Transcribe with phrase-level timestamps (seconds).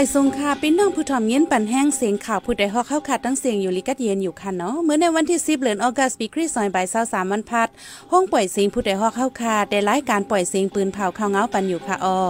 [0.00, 7.68] ไม่ทรงค่าพี่น้องผู้ถ่อมเย็นปั่นแห้งเสียงข่าวผู้ใดฮอกเข้าขาดตั้งเสียงอยู่ลิกัดเย็นอยู่ค่ะเนาะเมื่อในวันที่ 10เดือนออกัสปีคริสต์ศักราช23วันพัด
[8.12, 12.20] ห้องปล่อยเสียงผู้ใดฮอกเข้าขาดได้รายการปล่อยเสียงปืนเผาข้าวเงาปั่นอยู่ค่ะออ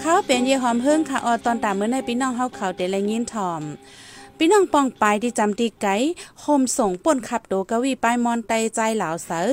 [0.00, 3.62] เขาเป็นเยหอมเพิ่งค่ะออตอนตามเมื่อในพี่น้องเฮาเขาได้แลยินถ่อม
[4.40, 5.94] พี่น้องปองปายที่จำตีไก่
[6.40, 9.48] โฮมส่งป่นขับโดกวีปายมอนไตใจเหล่าเสือ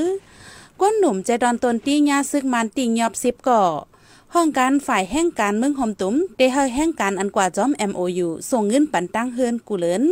[0.82, 3.62] ก้นหนุ่มใจดอนตนตี้ยาซึกมันติงยอบซิบก่อ
[4.34, 10.04] ห้องการฝ่ายแห่งการเมืองหอมตุ้มได้เฮแห่งการอันกว่าจอม MOU ส่งเงินปันตั้งเฮินกูเลิน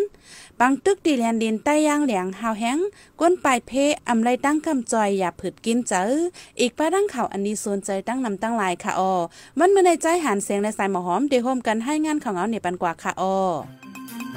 [0.59, 2.77] บางตึกดีแลนดินใต้ย่างเหลียงหาวแห้ง
[3.19, 3.71] ก้นปลายเพ
[4.09, 6.09] อำไรตั้งกำจอยอย่าผืดกินเจอ
[6.59, 9.13] อีกป้าดังข่าวอันนี้สนใจตั้งนำตั้งลายค่ะออ
[9.59, 13.35] มันเมื่อในใจหันเสียงในสายหมอหอมเดโฮมกันให้งานของเอาเนี่ยปันกว่าค่ะออ
[14.31, 14.35] ใน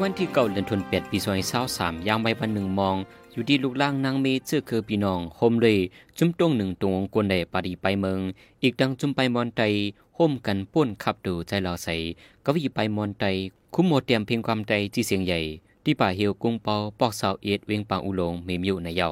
[0.00, 1.18] วันที่เก่าเดือนธันวาคมปี
[1.62, 2.96] 2023ยามใบวันหนึ่งมอง
[3.32, 5.76] อยู่ที่ลูกล่างนางเมเชื่อคือพี่น้องโฮมเลย
[6.18, 8.20] จุ้มตรงหนึ่งตรงกวนใดปาดีไปเมือง
[8.62, 9.62] อีกดังจุ้มไปมอนไต
[10.14, 11.88] โฮมกันป้นขับดูใจเราใส
[12.44, 13.24] กวีไปมอนไต
[13.74, 15.40] คุ้มโมดเตรียมเพียงความใจจีเสียงใหญ่
[15.84, 19.10] ที่ป่าเฮียวกุ้งเปาปอกสาวเอ็ดเวงปางอุลงเมมอยู่ในเยา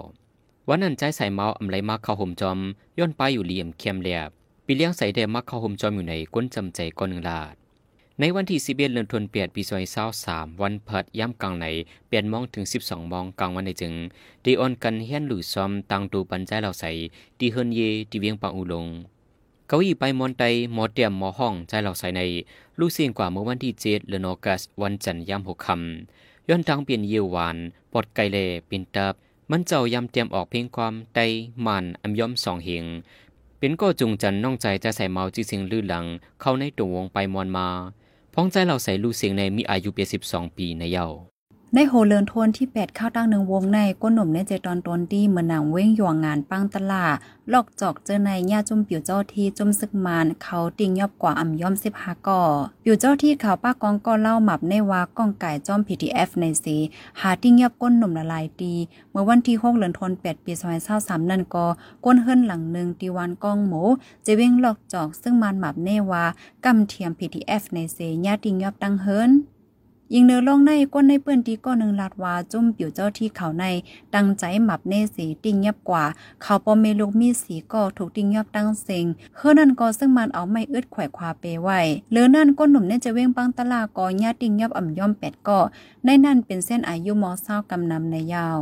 [0.69, 2.59] วันนั้นใจใส่เมาอำไรมาเข้าห่มจอม
[2.99, 4.31] ย้อนไปอยู่เหลี่ยมเข้มแหลบ
[4.67, 7.55] ปีเลี้ยงใส่แดมาเข้าห่มจอมอยู่ในก้นจำใจก้อนหนึ่งลาด
[8.21, 9.63] ในวันที่11เดือนธันวาคมปี
[10.11, 11.67] 2023วันเพัดย่ำกลางไหน
[12.07, 13.95] เปลี่ยนมองถึง12มองกลางวันในจึง
[14.45, 16.91] ดีออนกันเฮียนหลุยซอมตังตูปันใจเราใส่
[17.39, 18.87] ดีเฮินเยดีเวียงปังอูลง
[19.69, 20.43] เกาอีไปมอนไต
[20.73, 22.21] หมอเตียมหมอห้องใจเราใส่ใน
[22.79, 27.57] ลูกเสียงกว่าเมื่อวันที่7เดือนออกัสวันจันทร์ย่ำหกคำย้อนตังเปลี่ยนเยวหวาน
[27.93, 29.15] ปอดไกเลปินตับ
[29.57, 31.19] มันเจ้ายำเตรียมออกเพียงความไต
[31.67, 32.85] มันอัมย่อมสองเหง
[33.59, 36.05] เป็นก็จุงจันน้องใจจะใส่เมาจีสิงลื่นหลัง
[36.41, 37.69] เข้าในตัววงไปมอนมา
[38.35, 41.07] พ้องใจเราใส่ลูกเสียงในมีอายุเปียสิบสองปีในเยา
[41.77, 47.05] ในโฮเลินโทนที่แปดข้าตั้งหนึ่งวงในก้นหนุ่มในเจตอนตนดีเหมือนหนังเว้งหยวงงานปังตลา
[47.53, 52.43] ลอกจอกเจอในญาจุ่มปิวเจ้าที่จุ่มซึกมานเขาติงยอบกว่าอ่ำย่อมสิบหาก่อ
[52.85, 56.77] ปิวเจ้าที่เขาป้ากองก็เล่าหมับในว่าก้องไก่จอม PTF ในสี
[57.21, 58.73] หาติงยอบก้นหนุ่มละลายตี
[59.11, 61.67] เมื่อวันที่หกเลือนทนแปดปีซอยเศร้าสามนั่นก็
[62.05, 63.83] ก้นเฮิรนหลังหนึ่งตีวันกองหมู
[64.27, 66.25] จะเว้งลอกจอกซึ่งมันหมับเนว่า
[66.65, 69.33] กำเทียม PTF ในเสญาติงยอบตั้งเฮิรน
[70.17, 73.65] ยิงเนื้อลองในก้นในเปื้อนตีก้อนหนึ่งลาดว่าจุ่มปิวเจ้าที่เขาใน
[74.15, 76.05] ดังใจหมับเนสีติ่งเงียบกว่า
[76.43, 81.81] เขาปอมเมลูกมีสีก็ถูกติ่งเงียบตั้งเซ็งเฮือนั่นก็ซึ่งมันเอาไม่อึดแขวควาเปไว้
[82.13, 85.59] เลือนั่นก้นหนุ่มเนี่ยจะเว้งปังตลาก็ญาติ่งเงียบอ่ำย่อมแปดก็
[86.05, 88.59] ในนั่นเป็นเส้นอายุมอเศร้ากำนำในยาว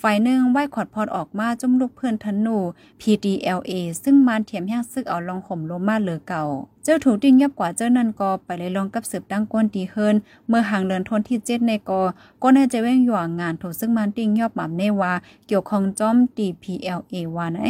[0.00, 2.58] ฝ่ายหนึ่งไหว้ขอดพอดออกมาจุ่มลูกเพื่อนธนู
[3.00, 3.72] PDLA
[4.02, 6.44] ซึ่งมันเถียมแห้งซึกเอาลองข่มลมมาเหลือเก่า
[6.84, 10.16] เจ้าถูกดิ้งยับกว่าเจ้านันกอไปเลยลองกับสืบตั้งก้นดีเฮิน
[10.48, 12.02] เมื่อห่างเดินทนที่เจ็ดในกอ
[12.42, 15.12] ก็น่าจะแว่งหย่วงงานถูกซึ่งมันดิ้งยอบหม่ำเนว่า
[15.46, 17.66] เกี่ยวของจอม DPLA วานไอ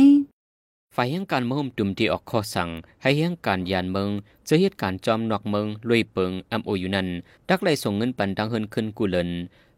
[0.96, 2.68] ฝ่ายยังการมืองจุ่มที่ออกข้อสั่ง
[3.02, 4.08] ให้ยังการยานเมือง
[4.48, 7.08] จะเหตุการณ์จอมนอกเมืองลุยเปิงอโออยู่นั้น
[7.48, 9.30] ดักไล่ส่งเงินปันดังเฮินขึ้นกูเลิน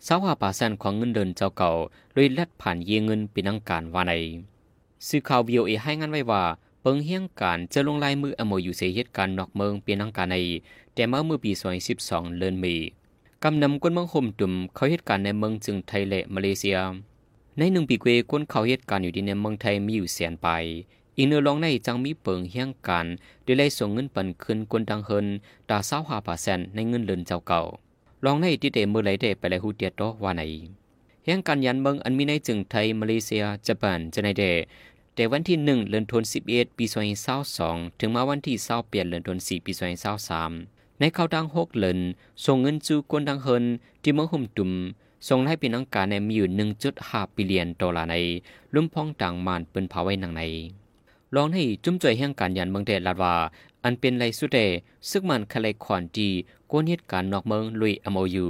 [0.06, 1.71] สาวาปาแซนของเงินเดินเจ้าเก่า
[2.15, 4.12] เลยลัดผ่านเยเงินเป็นนังการว่าใน
[5.09, 6.43] สื่อข่าววีโอเอให้งานไว้ว่า
[6.82, 10.37] เปิงเฮียงการจะลงลายมืออโมอยู่เสียเหตุการณ์นอกเมืองเป็นนังการใน
[10.94, 11.50] แต่เมื่อเมื่อปี
[11.94, 12.83] 2012เดือนเมษ
[13.43, 16.78] กำนำก้นเมืองห่มตุ่มเขาเหตุการณ์ในเมืองจึงไทยและมาเลเซีย
[17.59, 20.48] ในหนึ่งปีเกวก้นเขาเหตุการณ์อยู่ที่ในเมืองไทยมีอยู่แสนไป
[21.19, 23.06] อีกเนื้อลองในจังมีเปิงเฮียงการ
[23.44, 25.27] ได้ไล่ส่งเงินปันคืนกวนดังเฮิน
[25.71, 27.60] ตาเศร้าหาปาแสนในเงินเลินเจ้าเก่า
[28.25, 30.43] ลองในที่เดมือไหลเดไปเลหูเดียดว่าไหน
[31.25, 34.44] เฮียงการยันเมืองอันมีในจึงไทยมาเลเซียญี่ปุ่นจะในเด
[35.15, 36.34] แต่วันที่หนึ่งเดือนธันวาค
[36.66, 40.53] มปีสองเศร้าสองถึงมาวันที่เศร้าเปลี่ยนเดือนธันวาคมปีสองเศร้าสาม
[40.98, 41.98] ในข้าวดังหกเลิน
[42.44, 43.65] ส่งเงินจูกวนดังเฮิน
[44.03, 44.72] ที่เมืองหุ่มตุ่ม
[45.28, 48.16] ส่งให้เป็นนังการในมีอยู่หนึ่งจุดห้าบิลเลียนดอลลาร์ใน
[48.74, 50.42] ลุ่มพองต่างมานเป็นภาวะหนังใน
[51.34, 53.34] ลองให้จุ้มจ่อยแห่งการยันเมืองเดลาดว่า
[53.84, 54.58] อันเป็นไรสุดเด
[55.10, 56.28] ซึ่งมันคลายขอนดี
[56.70, 58.46] กวนเหตุการณ์นอกเมืองลุยอโมยู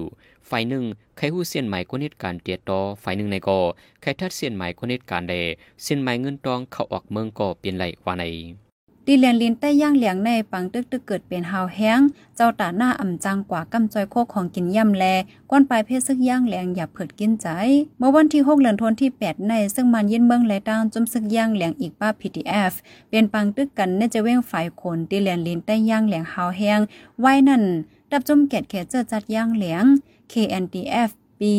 [0.48, 0.84] ฝ่ายหนึ่ง
[1.16, 3.58] ใครหู้เสียนใหม่กวนเหตุการณ์เตียต่อฝ่ายหนึ่งในก่อ
[4.00, 5.34] ใครทัดเสียนใหม่กวนเหตุการณ์เด
[5.82, 8.24] เสียนใหม่เงินตองเข้าออกเมืองก็เปลี่ยนไรว่าใน
[9.08, 12.00] ตีเลียนลินใต้ย่างเหลียงในปังตึกตึกเกิดเป็นหาวแห้ง
[12.36, 15.04] เจ้าตาหน้าอ่ำจังกว่ากำจอยโคกของกินย่ำแล
[15.50, 17.46] ก้อนปลายเพศซึกย่างแหลงอย่าเผิดกินใจ
[17.98, 22.72] เมื่อวันที่6เดือนธันวาคมที่ 8 ใน ซึ่งมันยินเมืองและดางจุมซึกย่างแหลงอีกป้า PTF
[23.10, 26.80] เป็นปังตึกกันในจะเว้งฝ่ายคนตีเลียนลินใต้ย่างแหลงหาวแห้ง
[27.20, 27.62] ไว้นั่น
[28.10, 29.84] ดับจุมแกดแขเจอจัดย่างเหลียง
[30.32, 31.10] KNDF
[31.40, 31.52] ปี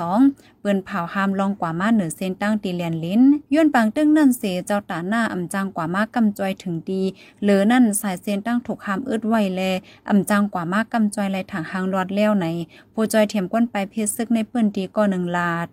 [0.00, 3.22] 02เปิ้นเผาหามลองกว่ามาเหนือเส้นตั้งตีเลียนลิ้น
[3.54, 7.02] ย้อนปังตึ้งนั่นเสเจ้าตาหน้าอำจังกว่ามากกำจอยถึงดี
[7.42, 9.60] เหลือนั่นสายเส้นตั้งถูกหามอึดไว้แล
[10.08, 12.46] อำจังกว่ามากกำจอยไหลถังหางรอดแล้วไหน
[12.92, 15.68] ผู้จอยเถียมก้นไปเพชรซึกในเปิ้นดีก็หนึ่งลาด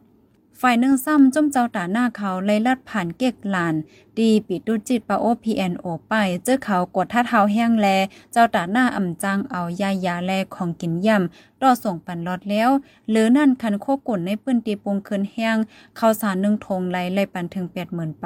[0.63, 3.75] ฝ่ายหนึ่งซ้ำจมเจ้าตาหน้าเขาเลยลัดผ่านเก็กลาน
[4.19, 6.13] ดีปิดดูจิตปาโอพีแอนโอไป
[6.43, 7.87] เจอเขากดท่าเท้าแห้งแล
[8.31, 12.69] เจ้าตาหน้าอ่ำจังเอายายาแลของกินย่ำต่อส่งปันลอดแล้ว
[13.09, 15.57] หรือนั่นคันโคกุ่นในปื้นตีปงคืนแห้ง
[15.97, 18.25] เขาสารหนึ่งทงไหลไลปันถึงแปดหมื่นไป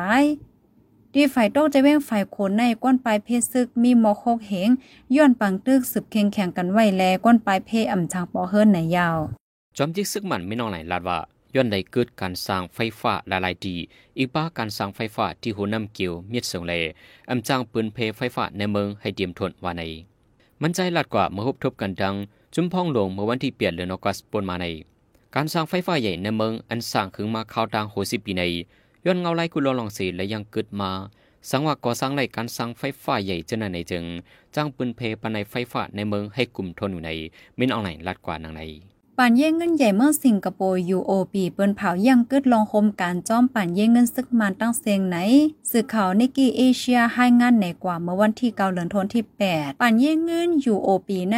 [1.14, 4.70] ดีฝ่ายโต้จะแว่งฝ่ายโคนในก้นปลายเพศซึกมีหมอโคกเหง
[5.16, 9.18] ย้อนปังตึกสืบเคียงแข่งกันไว้แลก้นปลายเพอ่ำจังปอเฮิรนไหนยาว
[9.78, 11.20] จอมจิกซึกมันไม่นองไหนลาดว่า
[11.56, 13.76] ย้อนใดเกิดการสร้างไฟฟ้าหลายๆดี
[14.18, 16.74] อีกป้าการสร้างไฟฟ้าที่หัวนำเกี่ยวมีดส่งเล
[17.30, 19.84] อำจ้างปืนเพไฟฟ้าในเมืองให้เตรียมทนว่าใน
[20.62, 22.16] มันใจลัดกว่าเมื่อพบทบกันดัง
[22.54, 24.66] จุมพ่องลงเมื่อวันที่เปลี่ยนเดือนอกัสปนมาใน
[25.36, 28.44] การสร้างไฟฟ้าใหญ่ในเมืองอันสร้างขึ้นมาข่าวดังโหสิปีใน
[29.06, 30.92] ย้อนเงาไล่กุลลองสีและยังเกิดมา
[31.50, 34.06] สังว่าก่อสร้างไรการสร้างไฟฟ้าใหญ่เจนในจึง
[34.56, 37.12] จ้างปืนเพปในไฟฟ้าในเมืองให้กลุ่มทนอยู่ใน
[37.60, 38.62] มินออนไลน์ลัดกว่านางใน
[39.18, 45.18] ป่านเย่เงินใหญ่เมื่อสิงคโปร์ UOB เปิ้นเผายังกึดลองคมการจ้อมป่านเย่เงินซึกมันตั้งเสียงไหน
[45.72, 49.24] สื่อข่าวนิกีเอเชียให้งานในกว่าเมื่อวันที่เกาเหลือนทนที่
[49.54, 51.38] 8 ป่านเย่เงิน UOB ใน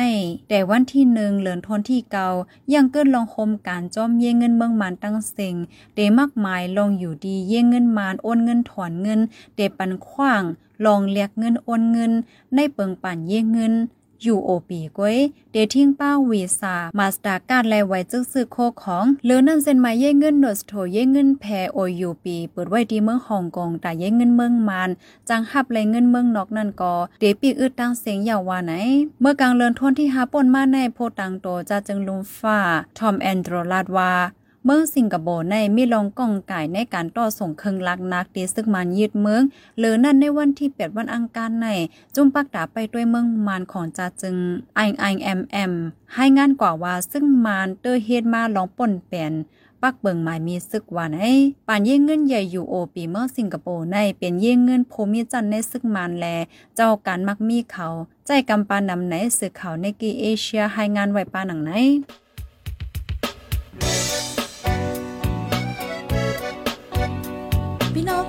[0.50, 2.27] แต่วันที่หนึ่งเลือนทนที่เกา
[2.74, 5.56] ยังกึดลองคมการจ้อมเย่เงินเมืองมันตั้งเสียง
[5.95, 9.19] เดมากมายลองอยู่ดีเย่เงินมานโอนเงินถอนเงิน
[9.56, 10.44] เดปันขว้าง
[10.86, 12.12] ลองเรียกเงินโอนเงิน
[12.56, 13.75] ในเปิงป่านเย่เงิน
[14.26, 15.18] ยูโอปีก้วย
[15.52, 24.90] เดทิ้งป้าวีซามาสตาการแลไว้จึกซื้อโคของเลือนั่นเซ็นมาเย่เงินโนสโถเย่เงินแพโอยูปีเปิดไว้ที่เมืองฮ่องกงแต่เย่เงินเมืองมาน
[25.30, 28.74] จังหับแลเงินเมืองนอกนั่นก็เดปีอึดตั้งเสียงยาวว่าไหน
[29.22, 32.60] เมื่อกลางเลือนทวนที่หาป่นมาในโพตังโตจะจึงลุมฟ้า
[32.98, 34.14] ทอมแอนโดรลาดว่า
[34.68, 39.44] เมืองสิงคโปร์ในมีลองกองไก่ในการต่อส่งเครื่องลักนักตีซึกมันยืดเมือง
[39.78, 41.68] หรือนั่นในวันที่เปิดวันอังคารใน
[42.16, 44.36] จุ่มปักดาไปด้วยเมืองมานของจาจึง
[44.76, 45.72] ไอไอเอ็มเอ็ม
[46.14, 49.34] ให้งานกว่าว่าซึ่งมานเตอร์เฮดมาลองป่นเปลี่ยน
[49.82, 51.34] ปักเบิงหมายมีซึกวันไอ้
[51.68, 56.26] ป่านเย่เงินใหญ่อยู่โอปีเมืองสิงคโปร์ในเป็นเย่เงินโพมีจันในซึกมานแล
[56.76, 57.88] เจ้าการมักมีเขา
[58.26, 61.74] ใจกำปานำไหนสื่อเขาในกีเอเชียให้งานไว้ปาหนังไหน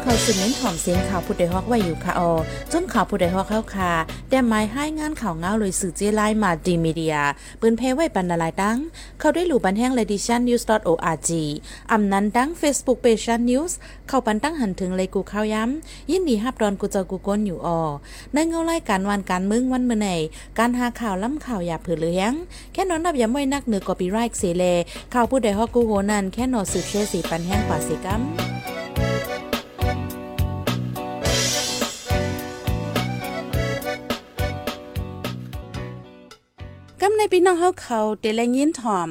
[0.06, 2.32] น้องเขาสืบเน้นหอมเสียงข่าวผู้ใดฮอกไว้อยู่ค่ะออ
[2.72, 3.92] จนข่าวผู้ใดฮอกเข้าค่ะ
[4.30, 7.16] แต่หมายให้งานข่าวเงาเลยสื่อเจไลมาดีมีเดีย
[7.60, 8.78] ปืนเพไว้ปันนาลายดัง
[9.18, 11.30] เขาได้หลู่บันแห้งเลดิชันนิวส์ .org
[11.92, 13.76] อำนั้นดัง Facebook p a g e นิวส์
[14.08, 17.80] เข้าปันตั้งหันถึงเลยกูข้าวย้ำ ยินดีฮับดอนกูเจอกูก้นอยู่ออ
[18.32, 20.08] ในเงาไล่การวันการมึงวันเมื่อไหน
[20.58, 22.32] การหาข่าวล้ำข่าวอย่าเผือเลี้ยง
[22.72, 24.64] แค่นอนนับอย่าไม่นักเหนือกอปีไรค์เสเล
[25.14, 28.22] ข่าวผู้ใดฮอกกูโหนันแค่นอสืบเชื่อสีปันแห้งกว่าสีกัม
[37.18, 39.10] ในพี่น้องเฮาเขาเดลยินถ่อม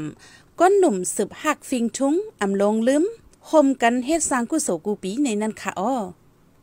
[0.60, 3.04] ก้นหนุ่มสืบหักฟิงทุงอำลงลืม
[3.50, 5.94] คมกันเฮ็ดสร้างกุโสกูปีในนั้นค่ะอ้อ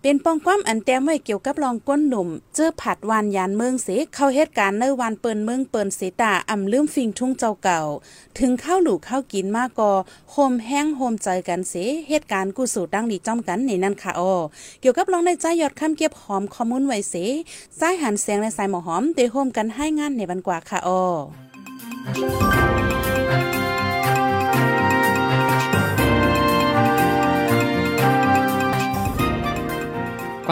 [0.04, 7.80] เป็นปองความอันแต้มไว้เกี่ยวกับรองก้นหนุ่ม เจอผัดวานยานเมืองเสเข้าเหตุการณ์ในวานเปินเมืองเปินเสตาอำลืมฟิงทุ่งเจ้าเก่า
[8.38, 9.92] ถึงข้าวหลูข้าวกินมากกอ
[10.30, 11.74] โฮมแห้งโฮมใจกันเส
[12.08, 14.32] เหตุการณ์กูสู่ดังดีจ้อมกันในนั้นค่ะอ้อ
[14.80, 17.14] เกี่ยวกับรองในใจยอดคำเก็บหอมข้อมูลไว้เส
[17.80, 21.02] สายหันแสงและสายหมอหอมเตโฮมกันให้งานในบันกว่าค่ะอ้อ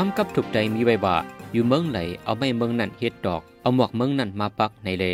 [0.02, 1.16] ความกับถูกใจมีไว้ว่า
[1.52, 5.04] อยู่เมืองไหนเอาไม่เมืองนั่นเฮ็ดดอก เอาหมวกเมืองนั่นมาปักในเล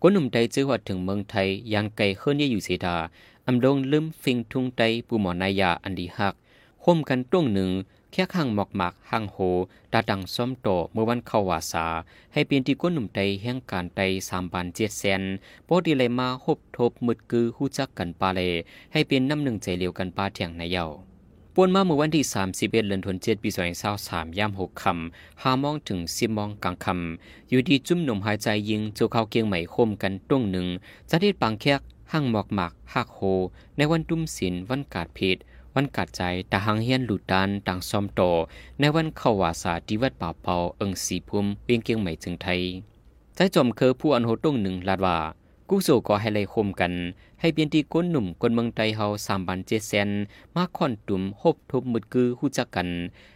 [0.00, 2.96] คนหนุ่มใดจื้อว่าถึงเมืองไทยยังไกลเฮิรนยี่อยู่เสีดา
[3.46, 6.34] อำดงลืมฟิงทุงไตปูหมอนายาอันดีฮัก
[6.84, 7.70] คมกันตรงหนึ่ง
[8.12, 9.36] แค่ข้างหมอกหมากห้างโห
[9.92, 11.86] ดาดังซ้อมโตเมื่อวันเข้าวาสา
[12.32, 15.22] ให้เปลี่ยนที่ก้นหนุ่มใดแห่งการใดสามบานเจ็ดแสน
[15.68, 18.40] ปอดีเลยมาหบทบมืดกือหู้จักกันปาเล
[18.92, 21.05] ให้เป็นน้ำหนึ่งใจเลียวกันปาเถียงในเยา
[21.58, 23.50] ป่วนมาเมื่อวันที่ 31เดือนธันวาคมปี
[23.94, 30.66] 2023ยาม6ค่ำ5มองถึง10มองกลางค่ำอยู่ดีจุ่มหนุ่มหายใจยิงจูเข้าเกียงใหม่คมกันตรงหนึ่ง
[31.10, 31.80] จะได้ปังแคก
[32.12, 33.20] ห้างหมอกหมักหักโห
[33.76, 35.40] ในวันตุ้มศิลวันกาดเพชร
[35.74, 38.20] วันกัดใจตาหังเฮียนหลุดดันต่างซอมโต
[38.80, 42.60] ในวันเข้าวาสาที่วัดป่าเปาเอิงสีพุ่มเวียงเกียงใหม่ถึงไทย
[43.34, 45.18] ใจจอมเคอผู้อันโหตรงหนึ่งลาดว่า
[45.70, 46.92] กู้โซก็ให้เลยคมกัน
[47.40, 50.10] ให้เปลี่ยนที่ก้นหนุ่มคนเมืองไทยเฮาสามบันเจแซน
[50.54, 52.88] มาค่อนตุ่มหบทบมุดกือหู้จักกัน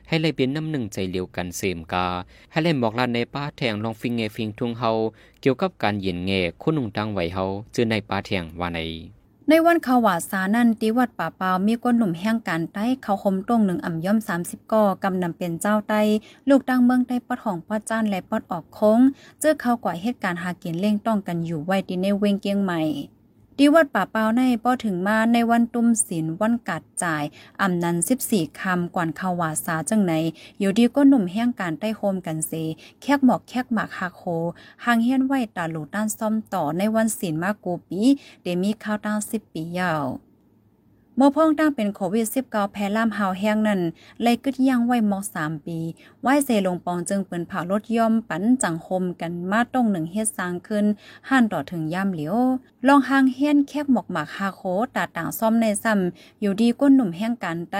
[0.09, 2.07] ให้เลยเป็นน้ำหนึ่งใจเลียวกันเสมกา
[2.51, 4.91] ให้เลยบอกลานในป้าแทงลองฟิงเงฟิงทุงเฮา
[5.41, 6.33] เกี่ยวกับการเย็นเง
[6.63, 8.81] คนนุ่งตังไหวเฮาเจอในป้าแทงว่าใน
[9.53, 16.01] ในวันขาวาสานั่นตีวัดป่าเปามีก้นหนุ่มแห่งการใต้เขาคมตรงหนึ่งอ่ำย่อม 30ก่อกำนำเป็นเจ้าใต้
[16.49, 19.01] ลูกดังเมืองใต้ปอดของปอดจ้านและปอดออกโค้ง
[19.41, 22.81] เจอเขากว่าเหตุการณ์หากินเล่งต้องกันอยู่ไว้ดีในเวงเกียงใหม่
[23.63, 27.25] ที่วัดป่าเปาในป้อถึงมาในวันตุ้มศีลวันกัดจ่าย
[27.63, 30.13] อำนันสิบสี่คำก่อนขาวาสาจังไหน
[30.59, 32.53] อยู่ดีก็หนุ่มแห้งการใต้โฮมกันเส
[33.03, 34.23] แคกหมอกแคกหมากฮาโค
[34.85, 38.03] หางเฮียนไหวตาหลูด้านซ่อมต่อในวันศีลมากูปี
[38.43, 40.05] เดมีข้าวตั้ง10ปียาว
[41.21, 43.81] เมื่อพ่องตั้งเป็นโควิด 19 แพร่ล่ามหาวแห้งนั้น
[44.23, 45.79] เลยกึดย่างไว้มอก3ปี
[46.23, 50.85] ไหวเซลงปองจึงเปินเผารถย่อมปันจังคมกันมาต้องหนึ่งเฮ็ดสร้างขึ้น
[51.29, 52.37] ห่านต่อถึงย่ำเหลียว
[52.87, 54.63] ลองหางเฮียนแคกหมอกหมากฮาโค
[54.97, 57.77] ตาต่างซ่อมในซ้ำอยู่ดีก้นหนุ่มแห้งการไต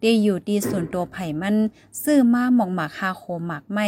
[0.00, 1.56] เดอยู่ดีส่วนตัวไผ่มัน
[2.02, 3.86] ซื้อมาหมอกหมากฮาโคหมากไม่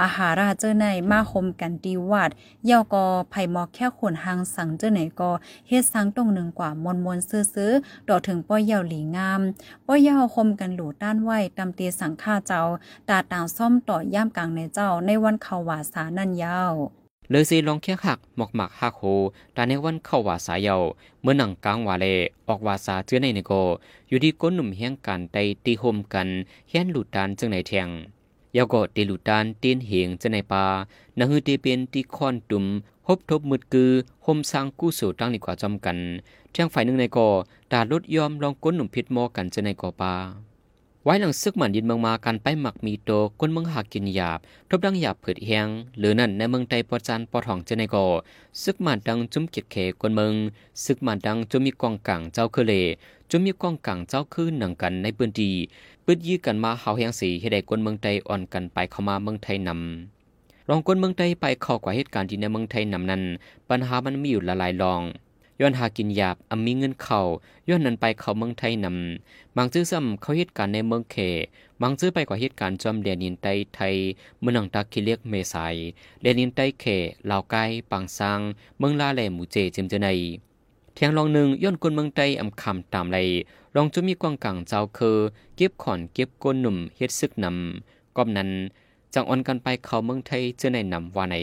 [0.00, 2.30] อาหาราเจอในมาคมกันดีวาด
[2.66, 5.30] เยาวกอไผ่หมอกแค่ขนหางสังเจอไหนก็
[5.68, 9.40] เฮ็ดสังตรงหนึ่งกว่ามนมนซื้อๆต่อถึงป้อยเยาหลีงาม
[9.86, 12.62] ป้อยเยาคมกันหลูด้านไหวตำเตียสังฆ่าเจ้า
[13.08, 16.74] ตาต่างซ่อมต่อย่ามกลางในเจ้าในวันเขาวาสานันยาว
[17.30, 19.02] เลยซีลองเคียงหักหมอกหมักหักโห
[19.56, 20.76] ตาในวันเข้าวาสาเยา
[21.22, 22.06] เมื่อหนังกลางวาเล
[22.48, 23.52] ออกวาสาเจือในในโก
[24.08, 26.28] อยู่ที่ก้นหนุ่มเฮียงกันไตตีโฮมกัน
[26.68, 27.88] เฮียนหลุดดานจึงในแทง
[28.56, 30.64] ยาวก็ตีหลุดานเตีนเหงจึงในปา
[31.18, 32.64] นะฮือเตีเป็นตีคอนตุ่ม
[33.06, 33.90] พบทบมืดกือ
[34.22, 35.98] โฮมสร้างกู้สู่ตั้งดีกว่าจอมกัน
[36.50, 37.28] เทียงฝ่ายหนึ่งในก่อ
[37.72, 40.14] ตาลดยอมลองก้นหนุ่มพิษมอกันจึงในกอปา
[41.04, 44.38] ไว้หลังซึกหมันยินเมืองมากันไปหมักมีโตก้นเมืองหากกินหยาบ
[44.68, 48.06] ทบดังหยาบเผิดแหงหรือนั่นในเมืองไตปอจานปอทองเจในกอ
[48.62, 50.32] ซึกหมันดังจุ้มเกียดเขกวนเมือง
[50.84, 52.72] ซึกหมันดังจุมมีกองกังเจ้าคือเล
[53.30, 55.50] จุมมีกองกังเจ้าคือหนังกันในปืนดี
[56.12, 63.22] ปืดยื้อกันมาเฮาแหงสีให้ได้กวนเมืองไตอ่อนกันไปเข้ามาเมืองไทยนำลองกวนเมืองไทยไปเข้ากว่าเหตุการณ์ที่ในเมืองไทยนำนั้น
[63.68, 65.00] ปัญหามันมีอยู่ละลายลอง
[65.60, 67.20] ย้อนหากินหยาบอมีเงินเข้า
[67.68, 71.16] ย้อนนั้นไปเข้าเมืองไทยนำบางจื้อซ้ำเขาเหตุการณ์ในเมืองเข
[71.82, 73.94] บางจื้อไปกว่าเหตุการณ์จอมเดียนินไตไทย
[74.40, 75.74] เมืองตาคิเลียกเมษาย
[76.20, 76.84] เดนินไตเข
[77.30, 77.56] ลาวไก
[77.90, 78.40] ปังซัง
[78.78, 80.08] เมืองลาแหลหมู่เจจิมเจไน
[80.94, 83.18] เทียงลองหนึ่งย้อนคนเมืองไตอำคำตามไร
[83.76, 85.18] รองจะมีกวางกังเจ้าคือ
[85.56, 88.50] เก็บขอนเก็บก้นหนุ่มเฮ็ดซึกนำก้อมนั้น
[89.14, 91.36] จังอ่อนกันไปเข้าเมืองไทยเจอในนำว่าใน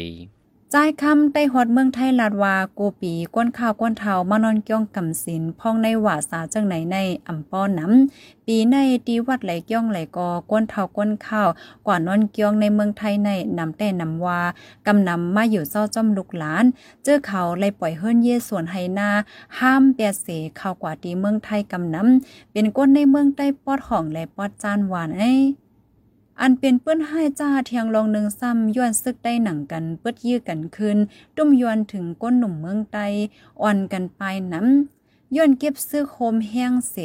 [0.73, 6.97] จ่ายคำได้ฮอดเมืองไทยลาดวากูปีก้นข้าวก้นเทามานอนเกี้ยงกำสินพ่องในหวาสาจังไหนใน
[7.27, 8.75] อ่ำป้อนน้ำปีใน
[9.07, 11.49] ตีวัดไหลเกี้ยงไหลกอก้นเทาก้นข้าว
[11.87, 14.41] กว่านอนเกี้ยงในเมืองไทยในนำแต่นำว่า
[14.87, 16.65] กำนำมาอยู่เจ้าจ้อมลูกหลาน
[17.03, 19.09] เจอเขาเลยปล่อยเฮิรนเยส่วนไฮนา
[19.59, 25.23] ห้ามเปียเสเข้ากว่าตีเมืองไทยกำนำเป็นก้นในเมืองใต้ปอดห้องและปอดจานหวานไอ
[26.41, 30.97] อันเป็นเปิ้นให้จ้าเทียงลองหนึ่งซ้ำย้อนซึกได้หนังกันเปิดยื้อกันคืน
[31.35, 32.97] ตุ้มยวนถึงก้นหนุ่มเมืองไต
[33.61, 34.21] อ่อนกันไป
[34.53, 34.96] น้ำ
[35.35, 36.95] ย้อนเก็บซื้อโคมแห้งเส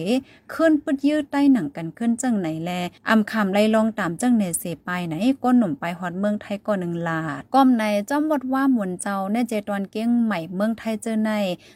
[0.52, 2.71] ขึ้นปึดยื้อใต้หนังกันขึ้นจังไหนแล
[3.09, 11.31] อำคำไล่ลองตามจังเนเสไปไหนก้นหนุ่มไปฮอดเมืองไทยก่อนหนึ่งลาดก้อมในจอมวดว่าหมุนเจ้าในเจตอนเก้งใหม่เมืองไทยเจอใน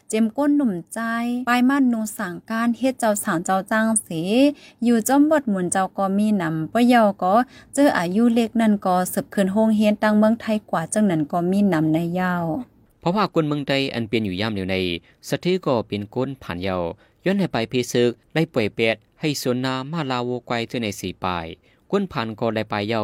[0.09, 0.99] เจมก้นหนุ่มใจ
[1.49, 4.09] ปลายมาดนูสั่งการเฮ็ดเจ้าสาวเจ้าจ้างเส
[4.83, 7.33] อยู่จอมวดหมุนเจ้าก็มีนำปะเยาก็
[7.73, 12.45] เจออายุเล็กนั่นก็สืบคืนโฮงเฮียนตังเมืองไทยกว่าจังนั้นก็มีนำในยาว
[13.07, 14.77] ราะว่าคนเมืองใดอันเป็นอยู่ย่ามเดียวใน
[15.29, 16.77] สถิก็เป็นก้นผ่านเยา
[17.25, 21.45] ย้อนให้ไปพีซึกไล่ป่วยเป็ดให้สวนนามาลาโวไกวเจอในสีปลาย
[21.91, 23.01] ก้นผ่านก็ไล่ไปเยา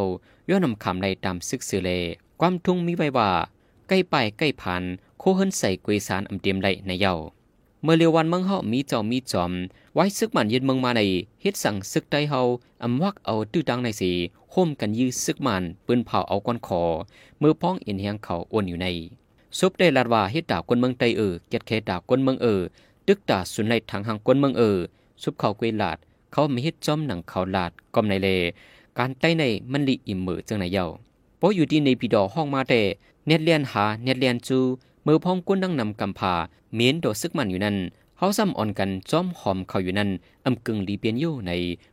[0.49, 1.89] ย้อนนำคำไล่ตามซึกสือเล
[2.39, 3.29] ความทุ่งมีไว้ว่า
[3.87, 4.83] ใกล้ไปใกล้ผ่าน
[5.19, 7.13] โคเฮินใส่กุยสารอำเตียมไลในเยา
[7.83, 9.51] เมื่อเรียววันเมืองเฮามีจอมมีจอม
[9.95, 11.01] ไว้ซึกมันยืนเมืองมาใน
[11.41, 12.41] เฮ็ดสั่งซึกได้เฮา
[12.83, 14.11] อำวักเอาตื้อดังในสี
[14.51, 16.83] โฮมกันยื้อซึกมันปืนเผาเอาก้อนคอ
[17.41, 18.87] มือพ้องเอ็นเฮียงเขาอ้วนอยู่ใน
[19.59, 22.61] ซุปได้ลาดว่าเฮ็ดดาวคนเมืองไตเออเกียดเคดาวคนเมืองเออ
[23.07, 24.77] ตึกตาสุนไลทางหางคนเมืองเออ
[25.21, 25.97] ซุปเขากุยลาด
[26.31, 28.29] เขามีเฮ็ดจอมหนังเขาลาดกอมในเล
[28.97, 30.85] การไตในมันลิอิ่มมือจังไหนเยา
[31.37, 32.81] เพราะอยู่ที่ในปีดอห้องมาแต่
[33.27, 34.59] เน็ตเลียนหาเน็ตเลียนจู
[35.05, 36.33] มือพ้องก้นดังนำกำพา
[36.75, 37.75] เมียนโดซึกมันอยู่นั่น
[38.17, 40.09] เขาซ้ำอ่อนกันจอมหอมเขาอยู่นั่น
[40.45, 41.51] อำกึ่งลีเปียนอยู่ใน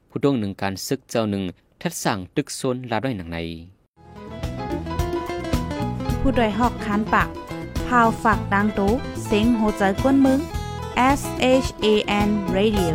[0.09, 1.43] ผู้ดงหนึ่งการซึกเจ้าหนึ่ง
[1.81, 3.39] ทัดสั่งตึกโซนลาด้วยหนังใน
[6.21, 7.29] ผู้ดยหอกคันปาก
[7.91, 8.93] พาวฝากดังตู้
[9.25, 10.41] เสียงโหใจกวนมึง
[11.19, 11.21] S
[11.65, 11.87] H A
[12.27, 12.95] N Radio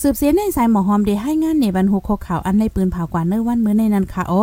[0.00, 4.34] สืบเสียในสายหมอหอมเดให้งานในบรรหุกข่าวอันในปืนเผากว่าเนื้อวันมื้อในนั้นค่ะโอ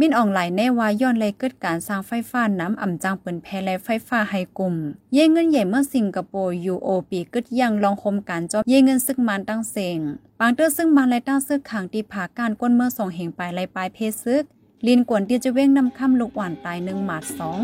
[0.00, 4.74] มินออนไลน์แน่ว่าย้อนเลยเกิดการสร้างไฟฟ้าน้ำอ่ำจังเปินแพและไฟฟ้าให้กลุ่ม
[5.14, 9.98] เย่เงินใหญ่เมื่อสิงคโปร์ UOP กึดยังลองคมการจอบเย่เงินซึกมันตั้งเสง
[10.40, 14.44] ปางเตอร์ซึ่งมันและตั้งซึกขังที่ผาการก้นเมื่อส่งเหงไปไลปลายเพซึก
[14.86, 17.62] ลินกวนเตียจะเว้งนำคำลูกหวานตายหนึ่งหมาดสอง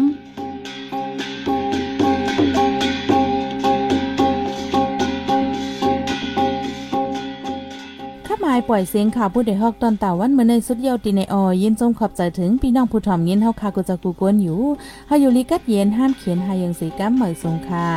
[8.44, 14.60] มายปล่อยเสียงข่าวผู้ใดฮอกตอนตาวันเมื่อในสุดเยาวตีในออยินจงขอบใจถึงพี่น้องผู้ถ่อมเย็นเฮาคากุจักกูกวนอยู่
[15.10, 17.88] ฮายุลิกัดเย็นห้ามเขียนหายังสีกัมเหมยสงค่ะ